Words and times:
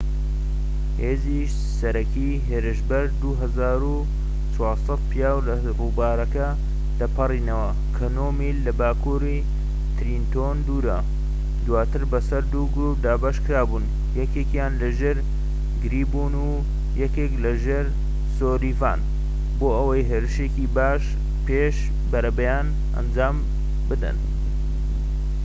هێزی 1.03 1.41
سەرەکی 1.77 2.29
هێرشبەر 2.47 3.05
2400 3.21 4.99
پیاو 5.09 5.37
لە 5.47 5.55
ڕووبارەکە 5.79 6.47
دەپەڕینەوە 6.99 7.69
کە 7.95 8.05
نۆ 8.15 8.27
میل 8.39 8.57
لە 8.65 8.71
باکووری 8.79 9.39
ترێنتۆن 9.97 10.57
دوورە 10.67 10.99
و 11.05 11.07
دواتر 11.65 12.03
بەسەر 12.11 12.43
دوو 12.53 12.71
گرووپ 12.75 12.97
دابەش 13.05 13.37
بوون 13.45 13.85
یەکێکیان 14.19 14.73
لەژێر 14.83 15.17
گریین 15.83 16.33
و 16.49 16.51
یەکێکیان 17.01 17.41
لەژێر 17.45 17.85
سولڤیان 18.37 18.99
بۆ 19.59 19.67
ئەوەی 19.77 20.07
هێرشێکی 20.09 20.71
پێش 21.47 21.75
بەرەبەیان 22.11 22.67
ئەنجام 22.95 23.37
بدەن 23.89 24.17